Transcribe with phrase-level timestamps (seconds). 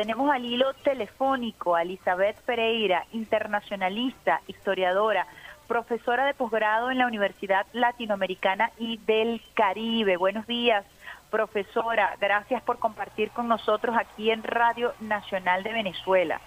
[0.00, 5.26] tenemos al hilo telefónico a Elizabeth Pereira, internacionalista, historiadora,
[5.68, 10.16] profesora de posgrado en la Universidad Latinoamericana y del Caribe.
[10.16, 10.86] Buenos días,
[11.30, 12.16] profesora.
[12.18, 16.40] Gracias por compartir con nosotros aquí en Radio Nacional de Venezuela.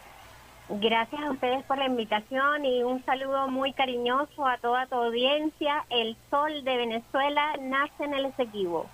[0.69, 5.85] Gracias a ustedes por la invitación y un saludo muy cariñoso a toda tu audiencia.
[5.91, 8.89] El sol de Venezuela nace en el Esequibo.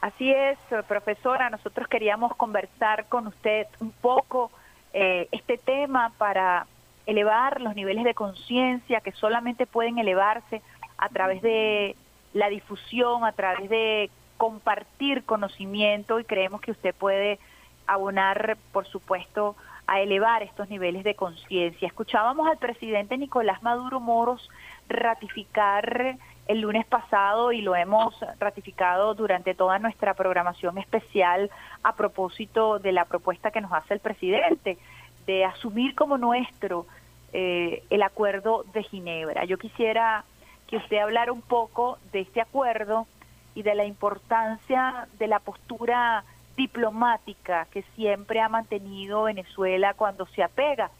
[0.00, 4.50] Así es, profesora, nosotros queríamos conversar con usted un poco
[4.92, 6.66] eh, este tema para
[7.06, 10.62] elevar los niveles de conciencia que solamente pueden elevarse
[10.98, 11.96] a través de
[12.32, 17.38] la difusión, a través de compartir conocimiento y creemos que usted puede
[17.86, 21.86] abonar, por supuesto, a elevar estos niveles de conciencia.
[21.86, 24.48] Escuchábamos al presidente Nicolás Maduro Moros
[24.88, 31.50] ratificar el lunes pasado y lo hemos ratificado durante toda nuestra programación especial
[31.82, 34.78] a propósito de la propuesta que nos hace el presidente
[35.26, 36.86] de asumir como nuestro
[37.32, 39.44] eh, el acuerdo de Ginebra.
[39.44, 40.24] Yo quisiera
[40.68, 43.06] que usted hablara un poco de este acuerdo
[43.54, 46.24] y de la importancia de la postura
[46.56, 50.90] diplomática que siempre ha mantenido Venezuela cuando se apega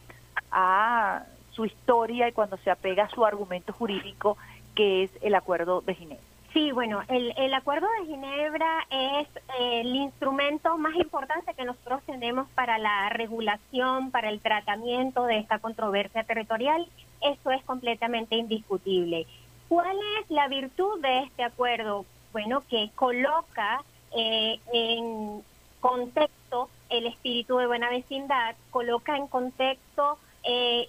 [0.51, 4.37] a su historia y cuando se apega a su argumento jurídico
[4.75, 6.23] que es el Acuerdo de Ginebra.
[6.53, 12.49] Sí, bueno, el, Acuerdo de Ginebra es eh, el instrumento más importante que nosotros tenemos
[12.51, 16.87] para la regulación, para el tratamiento de esta controversia territorial.
[17.21, 19.27] Eso es completamente indiscutible.
[19.69, 22.07] ¿Cuál es la virtud de este acuerdo?
[22.33, 25.43] Bueno, que coloca eh, en
[25.81, 30.87] contexto el espíritu de buena vecindad, coloca en contexto eh,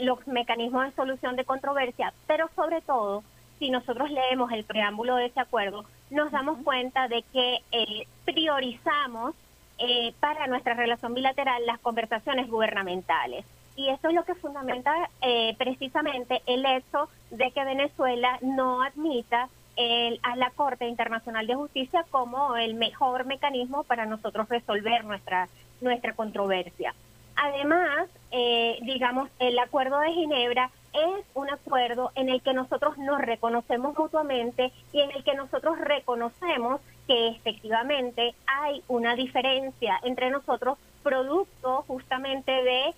[0.00, 3.22] los mecanismos de solución de controversia, pero sobre todo,
[3.58, 9.34] si nosotros leemos el preámbulo de ese acuerdo, nos damos cuenta de que eh, priorizamos
[9.78, 13.44] eh, para nuestra relación bilateral las conversaciones gubernamentales.
[13.74, 19.48] Y eso es lo que fundamenta eh, precisamente el hecho de que Venezuela no admita
[19.76, 25.48] el, a la Corte Internacional de Justicia como el mejor mecanismo para nosotros resolver nuestra,
[25.80, 26.94] nuestra controversia.
[27.36, 33.20] Además, eh, digamos, el acuerdo de Ginebra es un acuerdo en el que nosotros nos
[33.20, 40.78] reconocemos mutuamente y en el que nosotros reconocemos que efectivamente hay una diferencia entre nosotros
[41.02, 42.94] producto justamente de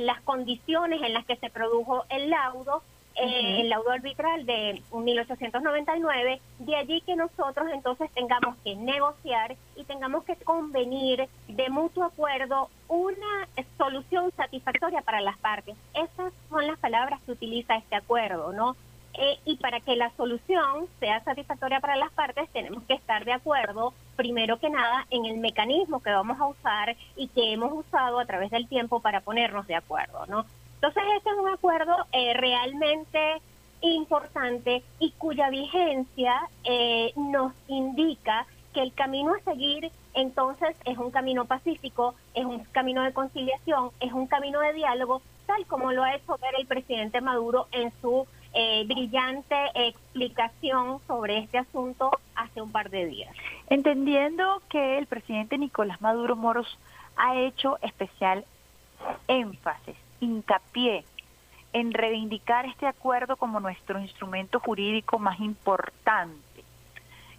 [0.00, 2.82] las condiciones en las que se produjo el laudo
[3.16, 9.84] eh, el laudo arbitral de 1899, de allí que nosotros entonces tengamos que negociar y
[9.84, 15.76] tengamos que convenir de mutuo acuerdo una solución satisfactoria para las partes.
[15.94, 18.76] Esas son las palabras que utiliza este acuerdo, ¿no?
[19.18, 23.32] Eh, y para que la solución sea satisfactoria para las partes, tenemos que estar de
[23.32, 28.18] acuerdo, primero que nada, en el mecanismo que vamos a usar y que hemos usado
[28.18, 30.44] a través del tiempo para ponernos de acuerdo, ¿no?
[30.76, 33.40] Entonces, este es un acuerdo eh, realmente
[33.80, 41.10] importante y cuya vigencia eh, nos indica que el camino a seguir entonces es un
[41.10, 46.02] camino pacífico, es un camino de conciliación, es un camino de diálogo, tal como lo
[46.02, 52.62] ha hecho ver el presidente Maduro en su eh, brillante explicación sobre este asunto hace
[52.62, 53.34] un par de días.
[53.68, 56.78] Entendiendo que el presidente Nicolás Maduro Moros
[57.16, 58.44] ha hecho especial
[59.28, 61.04] énfasis hincapié
[61.72, 66.64] en reivindicar este acuerdo como nuestro instrumento jurídico más importante,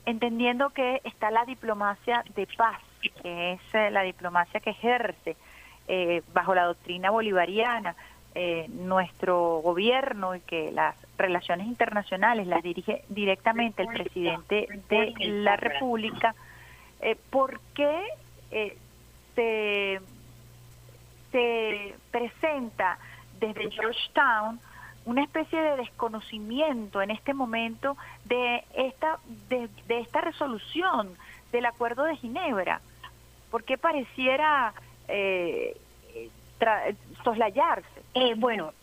[0.06, 5.36] entendiendo que está la diplomacia de paz, que es eh, la diplomacia que ejerce
[5.88, 7.96] eh, bajo la doctrina bolivariana
[8.36, 15.56] eh, nuestro gobierno y que las relaciones internacionales las dirige directamente el presidente de la
[15.56, 16.36] República,
[17.32, 18.04] ¿por qué
[19.34, 20.00] se
[21.32, 22.98] se presenta
[23.40, 24.60] desde Georgetown
[25.06, 27.96] una especie de desconocimiento en este momento
[28.26, 31.16] de esta de, esta resolución
[31.52, 32.82] del Acuerdo de Ginebra.
[33.50, 34.74] ¿Por qué pareciera
[35.08, 35.78] eh,
[37.24, 38.02] soslayarse?
[38.14, 38.74] Eh, bueno,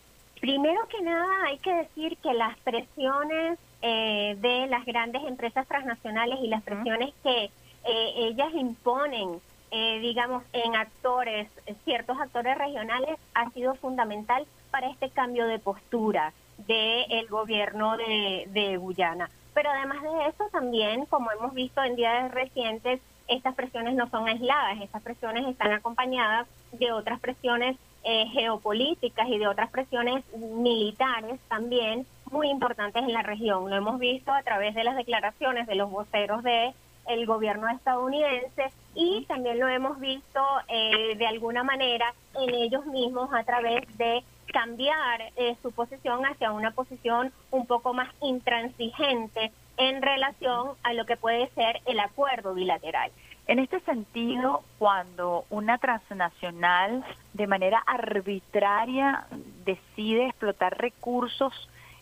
[0.41, 6.39] primero que nada hay que decir que las presiones eh, de las grandes empresas transnacionales
[6.43, 9.41] y las presiones que eh, ellas imponen
[9.77, 11.49] eh, digamos, en actores,
[11.85, 16.33] ciertos actores regionales, ha sido fundamental para este cambio de postura
[16.69, 19.29] del gobierno de, de Guyana.
[19.53, 24.29] Pero además de eso, también, como hemos visto en días recientes, estas presiones no son
[24.29, 31.41] aisladas, estas presiones están acompañadas de otras presiones eh, geopolíticas y de otras presiones militares
[31.49, 33.69] también muy importantes en la región.
[33.69, 36.75] Lo hemos visto a través de las declaraciones de los voceros de
[37.09, 43.31] el gobierno estadounidense y también lo hemos visto eh, de alguna manera en ellos mismos
[43.33, 50.01] a través de cambiar eh, su posición hacia una posición un poco más intransigente en
[50.01, 53.11] relación a lo que puede ser el acuerdo bilateral.
[53.47, 57.05] En este sentido, cuando una transnacional
[57.35, 59.27] de manera arbitraria
[59.65, 61.53] decide explotar recursos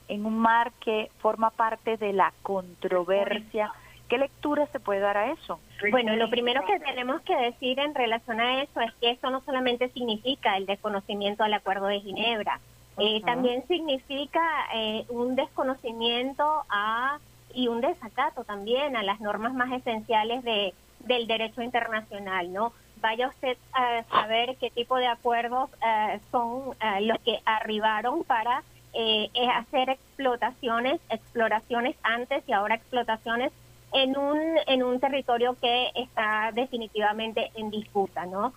[0.08, 3.72] en un mar que forma parte de la controversia,
[4.08, 5.60] ¿qué lectura se puede dar a eso?
[5.90, 9.40] Bueno, lo primero que tenemos que decir en relación a eso es que eso no
[9.42, 12.60] solamente significa el desconocimiento al Acuerdo de Ginebra,
[12.98, 14.42] eh, también significa
[14.74, 17.18] eh, un desconocimiento a
[17.54, 22.72] y un desacato también a las normas más esenciales de, del derecho internacional, ¿no?
[23.00, 28.62] Vaya usted a saber qué tipo de acuerdos eh, son eh, los que arribaron para
[28.94, 33.50] eh, hacer explotaciones, exploraciones antes y ahora explotaciones
[33.92, 38.52] en un, en un territorio que está definitivamente en disputa, ¿no?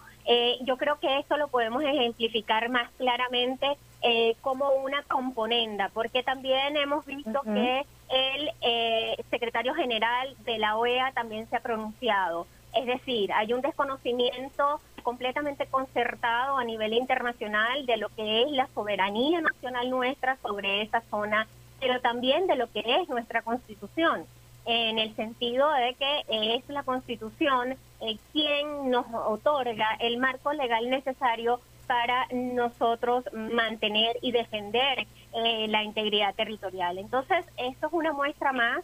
[0.62, 3.78] yo creo que esto lo podemos ejemplificar más claramente
[4.42, 11.12] como una componenda, porque también hemos visto que el eh, secretario general de la OEA
[11.14, 12.48] también se ha pronunciado.
[12.74, 18.68] Es decir, hay un desconocimiento completamente concertado a nivel internacional de lo que es la
[18.74, 21.48] soberanía nacional nuestra sobre esa zona,
[21.80, 24.26] pero también de lo que es nuestra constitución,
[24.65, 30.89] en el sentido de que es la constitución eh, quien nos otorga el marco legal
[30.89, 36.97] necesario para nosotros mantener y defender eh, la integridad territorial.
[36.97, 38.81] Entonces, esto es una muestra más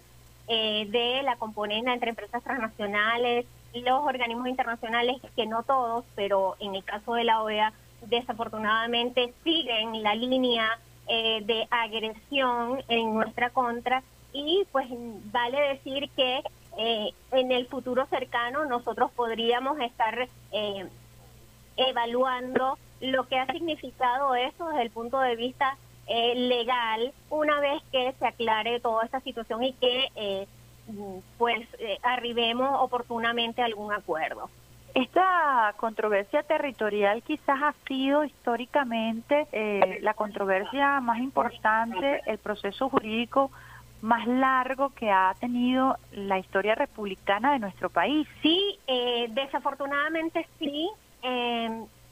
[0.47, 6.75] eh, de la componente entre empresas transnacionales, los organismos internacionales, que no todos, pero en
[6.75, 7.73] el caso de la OEA,
[8.07, 14.87] desafortunadamente siguen la línea eh, de agresión en nuestra contra y pues
[15.31, 16.41] vale decir que
[17.31, 20.27] en el futuro cercano nosotros podríamos estar
[21.75, 27.81] evaluando lo que ha significado eso desde el punto de vista eh, legal una vez
[27.91, 30.47] que se aclare toda esta situación y que eh,
[31.37, 34.49] pues eh, arribemos oportunamente a algún acuerdo.
[34.93, 39.47] Esta controversia territorial quizás ha sido históricamente
[40.01, 43.51] la controversia más importante, el proceso jurídico
[44.01, 48.27] más largo que ha tenido la historia republicana de nuestro país.
[48.41, 48.79] Sí,
[49.29, 50.89] desafortunadamente sí.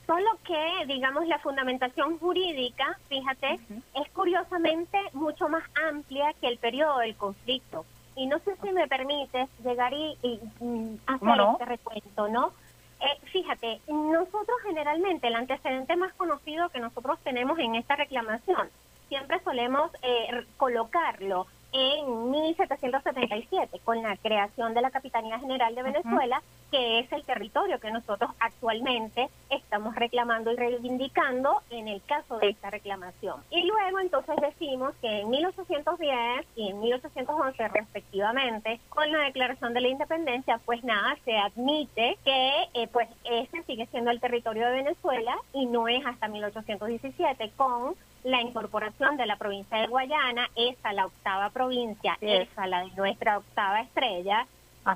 [0.09, 3.59] Solo que, digamos, la fundamentación jurídica, fíjate,
[3.93, 7.85] es curiosamente mucho más amplia que el periodo del conflicto.
[8.15, 10.17] Y no sé si me permites llegar y,
[10.59, 12.53] mm, hacer este recuento, ¿no?
[13.01, 18.67] Eh, fíjate, nosotros generalmente el antecedente más conocido que nosotros tenemos en esta reclamación,
[19.09, 26.41] siempre solemos eh, colocarlo en 1777 con la creación de la Capitanía General de Venezuela,
[26.71, 32.49] que es el territorio que nosotros actualmente estamos reclamando y reivindicando en el caso de
[32.49, 33.41] esta reclamación.
[33.49, 39.81] Y luego entonces decimos que en 1810 y en 1811 respectivamente, con la declaración de
[39.81, 44.71] la independencia, pues nada, se admite que eh, pues este sigue siendo el territorio de
[44.71, 50.93] Venezuela y no es hasta 1817 con la incorporación de la provincia de Guayana, esa
[50.93, 54.45] la octava provincia, esa la de nuestra octava estrella,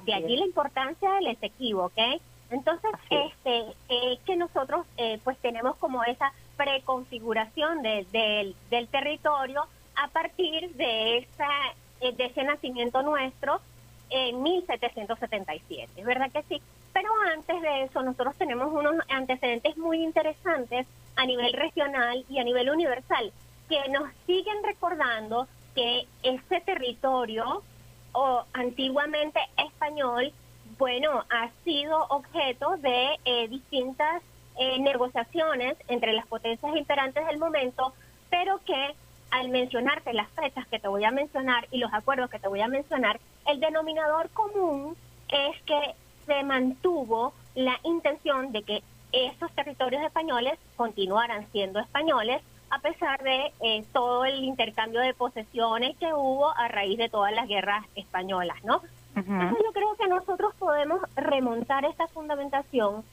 [0.06, 2.22] de allí la importancia del Esequibo, ¿ok?
[2.50, 8.06] Entonces, este, eh, que nosotros eh, pues tenemos como esa preconfiguración de,
[8.70, 11.50] del territorio a partir de, esa,
[12.02, 13.60] eh, de ese nacimiento nuestro
[14.10, 16.62] en 1777, ¿verdad que sí?
[16.94, 20.86] Pero antes de eso, nosotros tenemos unos antecedentes muy interesantes
[21.16, 23.32] a nivel regional y a nivel universal
[23.68, 27.64] que nos siguen recordando que ese territorio
[28.14, 30.32] o antiguamente español,
[30.78, 34.22] bueno, ha sido objeto de eh, distintas
[34.58, 37.94] eh, negociaciones entre las potencias imperantes del momento,
[38.30, 38.96] pero que
[39.32, 42.62] al mencionarte las fechas que te voy a mencionar y los acuerdos que te voy
[42.62, 44.96] a mencionar, el denominador común
[45.30, 45.96] es que
[46.28, 52.42] se mantuvo la intención de que esos territorios españoles continuaran siendo españoles
[52.74, 57.32] a pesar de eh, todo el intercambio de posesiones que hubo a raíz de todas
[57.32, 58.82] las guerras españolas, ¿no?
[59.16, 63.04] Entonces yo creo que nosotros podemos remontar esta fundamentación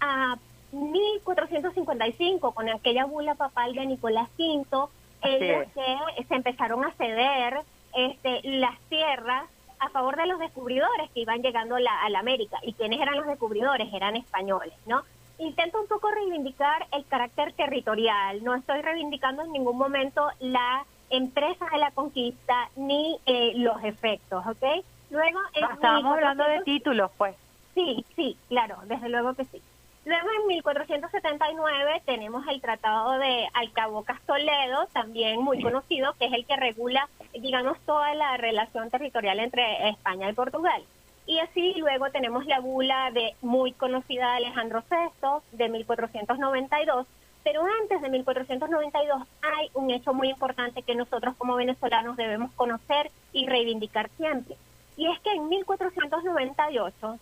[0.00, 0.38] a
[0.72, 4.88] 1455 con aquella bula papal de Nicolás V
[5.20, 7.60] en la que se empezaron a ceder
[7.94, 9.50] este, las tierras
[9.80, 12.56] a favor de los descubridores que iban llegando a la América.
[12.62, 13.92] ¿Y quiénes eran los descubridores?
[13.92, 15.02] Eran españoles, ¿no?
[15.40, 18.44] Intento un poco reivindicar el carácter territorial.
[18.44, 24.46] No estoy reivindicando en ningún momento la empresa de la conquista ni eh, los efectos,
[24.46, 24.84] ¿ok?
[25.10, 27.34] Luego, estábamos hablando de títulos, pues.
[27.74, 29.62] Sí, sí, claro, desde luego que sí.
[30.04, 36.44] Luego en 1479 tenemos el Tratado de Alcabocas Toledo, también muy conocido, que es el
[36.44, 40.82] que regula, digamos, toda la relación territorial entre España y Portugal.
[41.30, 47.06] Y así luego tenemos la bula de muy conocida Alejandro VI de 1492,
[47.44, 53.12] pero antes de 1492 hay un hecho muy importante que nosotros como venezolanos debemos conocer
[53.32, 54.56] y reivindicar siempre.
[54.96, 57.20] Y es que en 1498,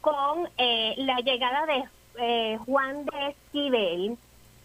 [0.00, 1.84] con eh, la llegada de
[2.18, 4.18] eh, Juan de Esquivel,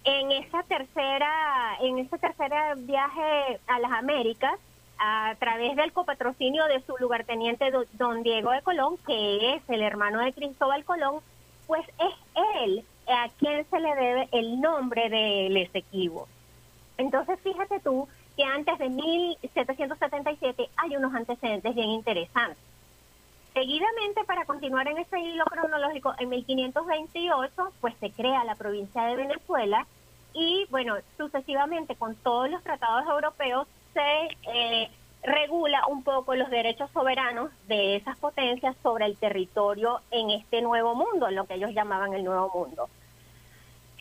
[0.03, 4.59] en esa tercera, en ese tercer viaje a las Américas,
[4.99, 10.19] a través del copatrocinio de su lugarteniente don Diego de Colón, que es el hermano
[10.19, 11.21] de Cristóbal Colón,
[11.67, 12.13] pues es
[12.63, 16.27] él a quien se le debe el nombre del Esequibo.
[16.97, 22.57] Entonces, fíjate tú que antes de 1777 hay unos antecedentes bien interesantes.
[23.53, 29.15] Seguidamente, para continuar en ese hilo cronológico, en 1528, pues se crea la provincia de
[29.15, 29.87] Venezuela
[30.33, 34.89] y, bueno, sucesivamente con todos los tratados europeos se eh,
[35.23, 40.95] regula un poco los derechos soberanos de esas potencias sobre el territorio en este nuevo
[40.95, 42.89] mundo, en lo que ellos llamaban el nuevo mundo.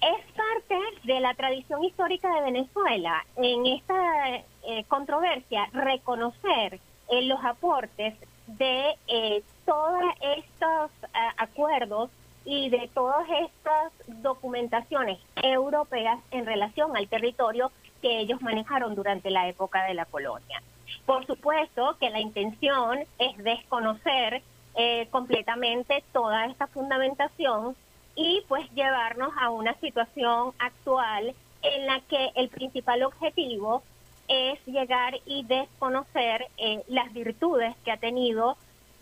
[0.01, 6.79] Es parte de la tradición histórica de Venezuela en esta eh, controversia reconocer
[7.09, 8.15] en los aportes
[8.47, 12.11] de eh, todos estos eh, acuerdos
[12.45, 19.49] y de todas estas documentaciones europeas en relación al territorio que ellos manejaron durante la
[19.49, 20.63] época de la colonia.
[21.07, 24.43] Por supuesto que la intención es desconocer
[24.75, 27.75] eh, completamente toda esta fundamentación
[28.15, 33.83] y pues llevarnos a una situación actual en la que el principal objetivo
[34.29, 38.57] es llegar y desconocer eh, las virtudes que ha tenido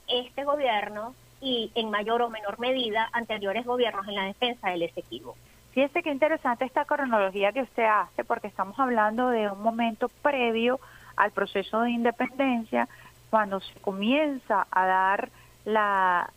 [0.08, 5.36] este gobierno y en mayor o menor medida anteriores gobiernos en la defensa del Esequibo.
[5.76, 10.80] Fíjese qué interesante esta cronología que usted hace, porque estamos hablando de un momento previo
[11.16, 12.88] al proceso de independencia,
[13.28, 15.28] cuando se comienza a dar
[15.66, 16.30] la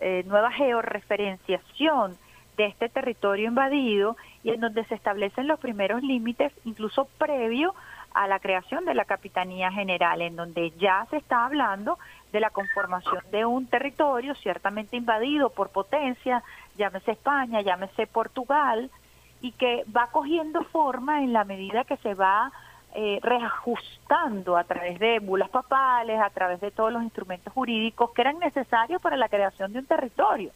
[0.00, 2.16] eh, nueva georreferenciación
[2.56, 7.76] de este territorio invadido y en donde se establecen los primeros límites, incluso previo
[8.12, 11.96] a la creación de la Capitanía General, en donde ya se está hablando
[12.34, 16.42] de la conformación de un territorio ciertamente invadido por potencias,
[16.76, 18.90] llámese España, llámese Portugal,
[19.40, 22.50] y que va cogiendo forma en la medida que se va
[22.92, 28.22] eh, reajustando a través de bulas papales, a través de todos los instrumentos jurídicos que
[28.22, 30.50] eran necesarios para la creación de un territorio.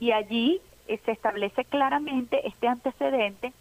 [0.00, 3.52] Y allí eh, se establece claramente este antecedente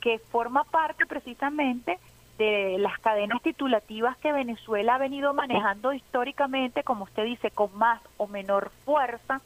[0.00, 1.98] que forma parte precisamente
[2.40, 8.00] de las cadenas titulativas que Venezuela ha venido manejando históricamente, como usted dice, con más
[8.16, 9.42] o menor fuerza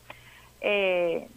[0.61, 1.29] eh,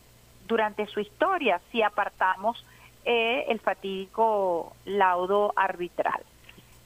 [0.48, 2.64] durante su historia, si apartamos
[3.06, 6.22] eh, el fatídico laudo arbitral.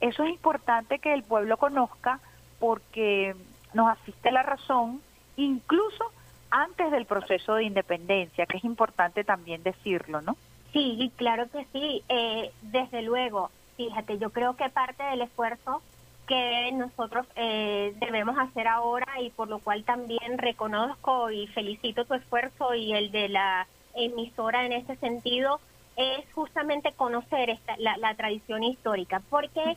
[0.00, 2.20] Eso es importante que el pueblo conozca
[2.58, 3.36] porque
[3.74, 5.02] nos asiste la razón,
[5.36, 6.10] incluso
[6.50, 10.34] antes del proceso de independencia, que es importante también decirlo, ¿no?
[10.72, 12.02] Sí, claro que sí.
[12.08, 13.50] Eh, desde luego,
[13.88, 15.82] Fíjate, yo creo que parte del esfuerzo
[16.28, 22.14] que nosotros eh, debemos hacer ahora y por lo cual también reconozco y felicito tu
[22.14, 25.58] esfuerzo y el de la emisora en ese sentido
[25.96, 29.76] es justamente conocer esta, la, tradición histórica, porque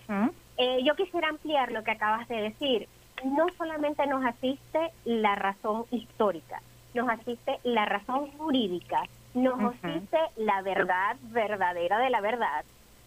[0.58, 2.88] eh, yo quisiera ampliar lo que acabas de decir.
[3.24, 6.62] No solamente nos asiste la razón histórica,
[6.94, 9.02] nos asiste la razón jurídica,
[9.34, 12.64] nos asiste la verdad verdadera de la verdad,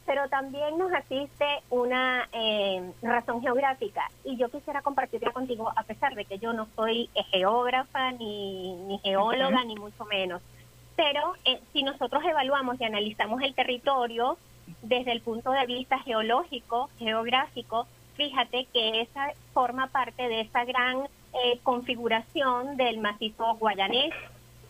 [0.09, 4.11] pero también nos asiste una eh, razón geográfica.
[4.25, 8.99] Y yo quisiera compartirla contigo, a pesar de que yo no soy geógrafa, ni, ni
[9.01, 10.41] geóloga, ni mucho menos.
[10.97, 14.39] Pero eh, si nosotros evaluamos y analizamos el territorio
[14.81, 21.03] desde el punto de vista geológico, geográfico, fíjate que esa forma parte de esa gran
[21.35, 24.15] eh, configuración del macizo guayanés.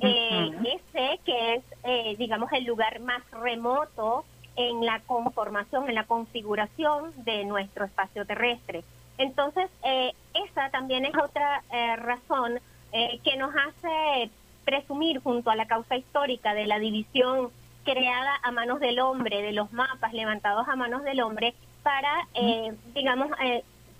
[0.00, 4.24] ese que es, digamos, el lugar más remoto
[4.58, 8.82] en la conformación, en la configuración de nuestro espacio terrestre.
[9.16, 12.58] Entonces, eh, esa también es otra eh, razón
[12.92, 14.30] eh, que nos hace
[14.64, 17.50] presumir junto a la causa histórica de la división
[17.84, 22.28] creada a manos del hombre, de los mapas levantados a manos del hombre, para,
[22.92, 23.30] digamos,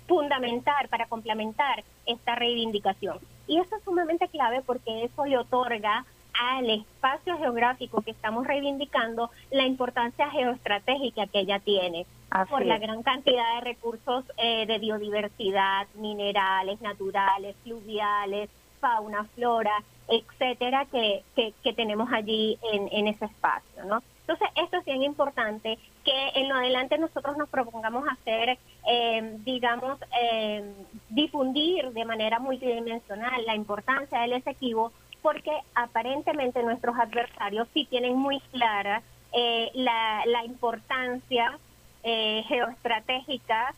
[0.07, 3.17] fundamentar, para complementar esta reivindicación.
[3.47, 6.05] Y eso es sumamente clave porque eso le otorga
[6.39, 12.05] al espacio geográfico que estamos reivindicando la importancia geoestratégica que ella tiene
[12.49, 20.85] por la gran cantidad de recursos eh, de biodiversidad, minerales, naturales, fluviales, fauna, flora, etcétera,
[20.85, 24.01] que, que, tenemos allí en, en ese espacio, ¿no?
[24.21, 29.97] Entonces, esto es bien importante que en lo adelante nosotros nos propongamos hacer, eh, digamos,
[30.21, 30.71] eh,
[31.09, 34.91] difundir de manera multidimensional la importancia del Esequibo,
[35.21, 39.01] porque aparentemente nuestros adversarios sí tienen muy clara
[39.33, 41.57] eh, la, la, importancia
[42.01, 43.73] geoestratégica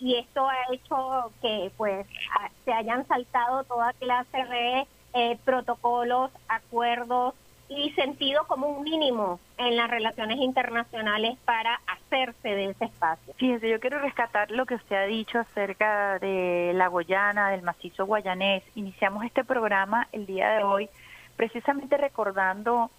[0.00, 2.06] y esto ha hecho que pues
[2.64, 7.34] se hayan saltado toda clase de protocolos, acuerdos,
[7.70, 13.32] y sentido como un mínimo en las relaciones internacionales para hacerse de ese espacio.
[13.36, 18.06] Fíjese, yo quiero rescatar lo que usted ha dicho acerca de la Guayana, del macizo
[18.06, 18.64] guayanés.
[18.74, 20.90] Iniciamos este programa el día de hoy
[21.36, 22.90] precisamente recordando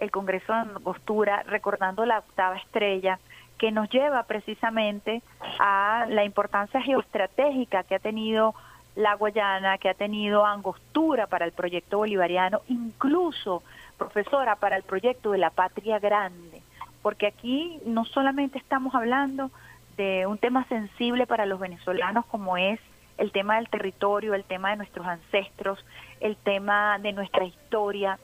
[0.00, 3.20] el Congreso de Angostura, recordando la octava estrella,
[3.56, 5.22] que nos lleva precisamente
[5.58, 8.54] a la importancia geoestratégica que ha tenido
[8.94, 13.62] la Guayana, que ha tenido Angostura para el proyecto bolivariano, incluso
[13.98, 16.62] profesora para el proyecto de la patria grande,
[17.02, 19.50] porque aquí no solamente estamos hablando
[19.96, 22.80] de un tema sensible para los venezolanos como es
[23.18, 25.84] el tema del territorio, el tema de nuestros ancestros,
[26.20, 28.18] el tema de nuestra historia,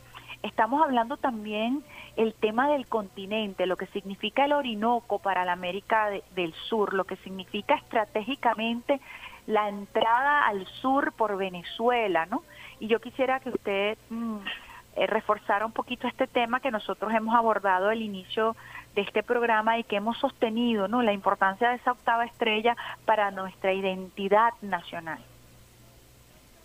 [0.44, 1.82] estamos hablando también
[2.16, 7.04] el tema del continente, lo que significa el Orinoco para la América del Sur, lo
[7.04, 9.00] que significa estratégicamente
[9.46, 12.42] la entrada al sur por Venezuela, ¿no?
[12.78, 14.38] Y yo quisiera que usted mm,
[14.96, 18.56] eh, reforzar un poquito este tema que nosotros hemos abordado al inicio
[18.94, 21.02] de este programa y que hemos sostenido, ¿no?
[21.02, 25.18] La importancia de esa octava estrella para nuestra identidad nacional.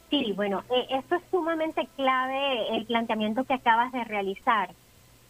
[0.09, 4.69] Sí, bueno, eh, esto es sumamente clave el planteamiento que acabas de realizar.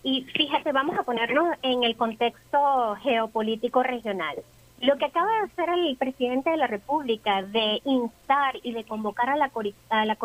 [0.04, 4.36] Y fíjate, vamos a ponernos en el contexto geopolítico regional.
[4.82, 9.30] Lo que acaba de hacer el presidente de la República de instar y de convocar
[9.30, 9.52] a la,
[9.90, 10.18] a la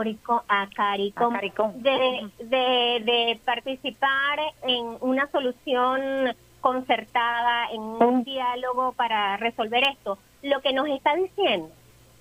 [0.48, 1.34] a CARICOM,
[1.76, 10.72] De, de, participar en una solución concertada, en un diálogo para resolver esto, lo que
[10.72, 11.68] nos está diciendo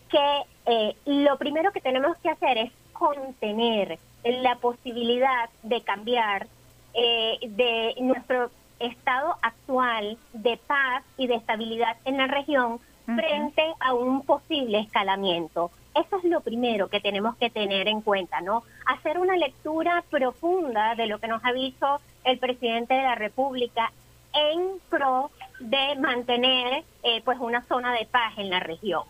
[0.10, 6.48] que eh, lo primero que tenemos que hacer es contener la posibilidad de cambiar
[6.94, 13.94] eh, de nuestro estado actual de paz y de estabilidad en la región frente a
[13.94, 15.72] un posible escalamiento.
[15.94, 18.64] Eso es lo primero que tenemos que tener en cuenta, ¿no?
[18.86, 23.92] Hacer una lectura profunda de lo que nos ha dicho el presidente de la República
[24.34, 29.04] en pro de mantener eh, pues una zona de paz en la región.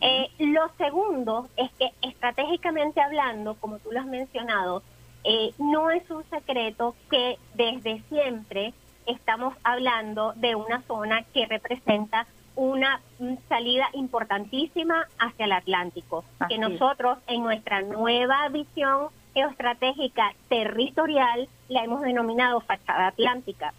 [0.00, 4.82] Eh, lo segundo es que estratégicamente hablando, como tú lo has mencionado,
[5.24, 8.72] eh, no es un secreto que desde siempre
[9.06, 13.00] estamos hablando de una zona que representa una
[13.48, 22.02] salida importantísima hacia el Atlántico, que nosotros en nuestra nueva visión geoestratégica territorial la hemos
[22.02, 23.72] denominado fachada atlántica.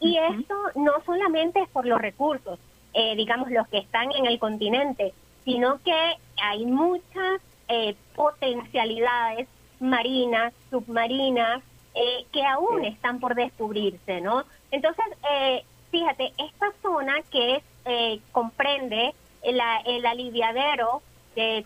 [0.00, 2.58] Y esto no solamente es por los recursos,
[2.92, 9.48] eh, digamos, los que están en el continente, sino que hay muchas eh, potencialidades
[9.80, 11.62] marinas, submarinas,
[11.98, 14.44] eh, que aún están por descubrirse, ¿no?
[14.70, 21.02] Entonces, eh, fíjate, esta zona que es, eh, comprende el, el aliviadero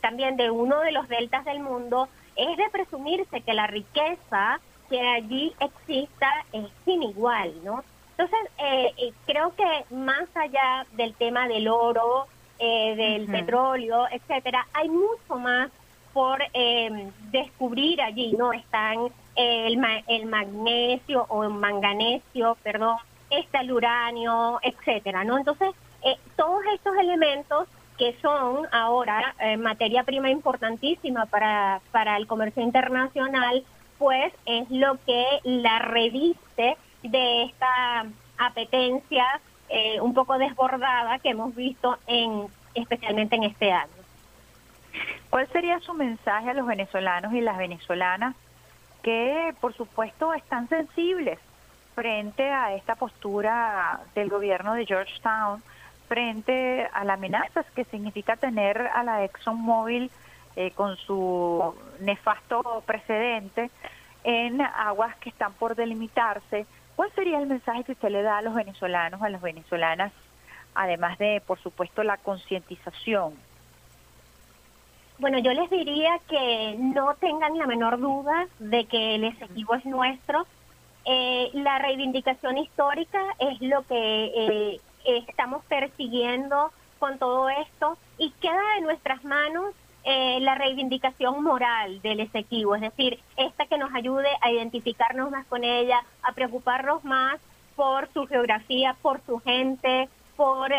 [0.01, 5.01] también de uno de los deltas del mundo, es de presumirse que la riqueza que
[5.01, 7.85] allí exista es sin igual, ¿no?
[8.18, 12.27] Entonces, eh, creo que más allá del tema del oro,
[12.59, 15.70] del petróleo, etcétera, hay mucho más
[16.12, 16.38] por
[17.31, 18.53] descubrir allí, ¿no?
[18.53, 22.96] Están el, el magnesio o el manganesio, perdón,
[23.31, 25.38] está el uranio, etcétera, ¿no?
[25.38, 25.70] Entonces,
[26.03, 27.68] eh, todos estos elementos
[27.99, 33.62] que son ahora eh, materia prima importantísima para, para el comercio internacional,
[33.99, 38.07] pues es lo que la reviste de esta
[38.38, 39.27] apetencia
[39.68, 44.00] eh, un poco desbordada que hemos visto en especialmente en este año.
[45.31, 48.35] ¿Cuál sería su mensaje a los venezolanos y las venezolanas
[49.01, 51.38] que por supuesto están sensibles
[51.95, 55.62] frente a esta postura del gobierno de Georgetown,
[56.09, 60.11] frente a las amenazas que significa tener a la ExxonMobil
[60.57, 63.71] eh, con su nefasto precedente
[64.25, 66.66] en aguas que están por delimitarse.
[66.97, 70.12] ¿Cuál sería el mensaje que usted le da a los venezolanos, a las venezolanas,
[70.75, 73.35] además de, por supuesto, la concientización
[75.21, 79.85] Bueno, yo les diría que no tengan la menor duda de que el Esequibo es
[79.85, 80.47] nuestro.
[81.05, 88.79] Eh, la reivindicación histórica es lo que eh, estamos persiguiendo con todo esto y queda
[88.79, 94.29] en nuestras manos eh, la reivindicación moral del Esequibo, es decir, esta que nos ayude
[94.41, 97.39] a identificarnos más con ella, a preocuparnos más
[97.77, 100.71] por su geografía, por su gente, por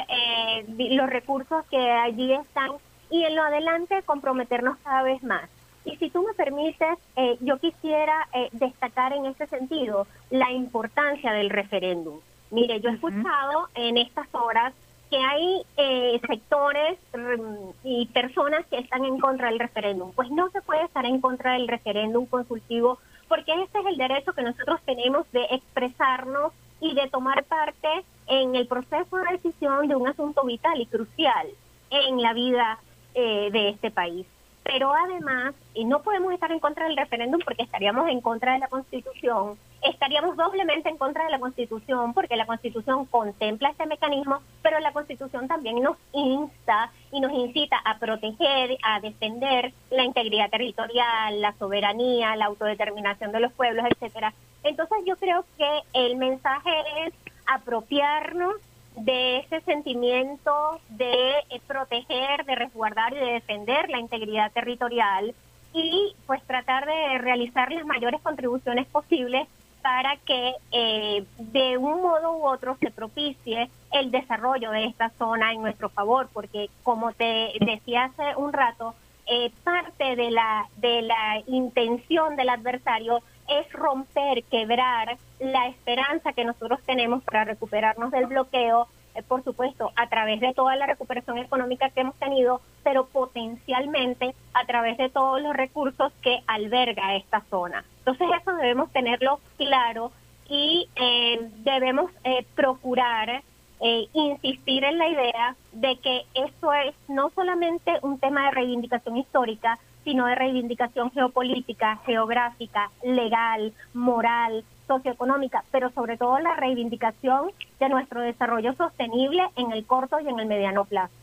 [0.80, 2.72] los recursos que allí están
[3.12, 5.50] y en lo adelante comprometernos cada vez más.
[5.84, 11.34] Y si tú me permites, eh, yo quisiera eh, destacar en ese sentido la importancia
[11.34, 12.20] del referéndum.
[12.52, 14.74] Mire, yo he escuchado en estas horas
[15.10, 20.12] que hay eh, sectores mm, y personas que están en contra del referéndum.
[20.14, 24.34] Pues no se puede estar en contra del referéndum consultivo porque ese es el derecho
[24.34, 27.88] que nosotros tenemos de expresarnos y de tomar parte
[28.28, 31.48] en el proceso de decisión de un asunto vital y crucial
[31.90, 32.80] en la vida
[33.14, 34.26] eh, de este país.
[34.64, 38.60] Pero además, y no podemos estar en contra del referéndum porque estaríamos en contra de
[38.60, 44.40] la Constitución, estaríamos doblemente en contra de la Constitución porque la Constitución contempla este mecanismo,
[44.62, 50.52] pero la Constitución también nos insta y nos incita a proteger, a defender la integridad
[50.52, 54.32] territorial, la soberanía, la autodeterminación de los pueblos, etcétera.
[54.64, 56.72] Entonces yo creo que el mensaje
[57.06, 57.14] es
[57.48, 58.56] apropiarnos
[58.96, 65.34] de ese sentimiento de eh, proteger, de resguardar y de defender la integridad territorial
[65.74, 69.48] y pues tratar de realizar las mayores contribuciones posibles
[69.82, 75.54] para que eh, de un modo u otro se propicie el desarrollo de esta zona
[75.54, 78.94] en nuestro favor, porque como te decía hace un rato,
[79.26, 86.46] eh, parte de la, de la intención del adversario es romper, quebrar la esperanza que
[86.46, 91.38] nosotros tenemos para recuperarnos del bloqueo, eh, por supuesto, a través de toda la recuperación
[91.38, 97.42] económica que hemos tenido, pero potencialmente a través de todos los recursos que alberga esta
[97.50, 97.84] zona.
[98.00, 100.12] Entonces eso debemos tenerlo claro
[100.48, 103.42] y eh, debemos eh, procurar
[103.82, 109.80] insistir en la idea de que esto es no solamente un tema de reivindicación histórica,
[110.04, 118.22] sino de reivindicación geopolítica, geográfica, legal, moral, socioeconómica, pero sobre todo la reivindicación de nuestro
[118.22, 121.14] desarrollo sostenible en el corto y en el mediano plazo.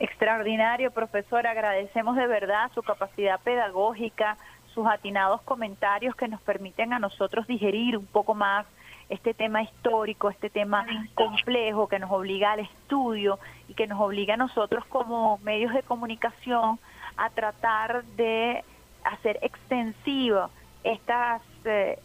[0.00, 1.46] Extraordinario, profesor.
[1.46, 4.38] Agradecemos de verdad su capacidad pedagógica,
[4.72, 8.66] sus atinados comentarios que nos permiten a nosotros digerir un poco más
[9.10, 14.34] este tema histórico, este tema complejo que nos obliga al estudio y que nos obliga
[14.34, 16.78] a nosotros como medios de comunicación
[17.16, 18.64] a tratar de
[19.04, 20.48] hacer extensiva
[20.84, 21.98] estas, eh,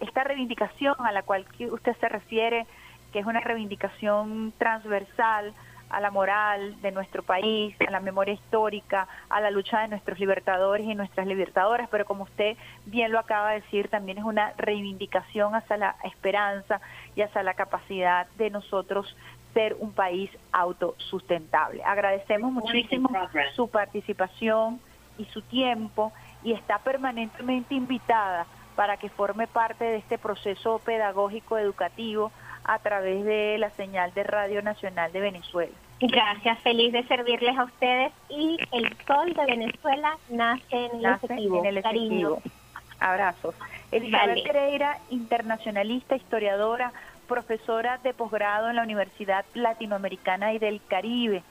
[0.00, 2.66] esta reivindicación a la cual usted se refiere,
[3.12, 5.52] que es una reivindicación transversal
[5.90, 10.18] a la moral de nuestro país, a la memoria histórica, a la lucha de nuestros
[10.18, 14.52] libertadores y nuestras libertadoras, pero como usted bien lo acaba de decir, también es una
[14.56, 16.80] reivindicación hacia la esperanza
[17.14, 19.16] y hacia la capacidad de nosotros
[19.54, 21.82] ser un país autosustentable.
[21.84, 23.08] Agradecemos muchísimo
[23.54, 24.80] su participación
[25.16, 28.46] y su tiempo y está permanentemente invitada
[28.76, 32.30] para que forme parte de este proceso pedagógico educativo
[32.68, 35.72] a través de la señal de Radio Nacional de Venezuela.
[36.00, 41.26] Gracias, feliz de servirles a ustedes y el sol de Venezuela nace en el nace
[41.30, 42.36] En el Cariño.
[43.00, 43.54] Abrazos.
[43.90, 46.92] Elizabeth Pereira, internacionalista, historiadora,
[47.26, 51.42] profesora de posgrado en la Universidad Latinoamericana y del Caribe.